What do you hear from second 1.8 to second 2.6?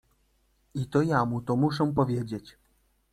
powiedzieć.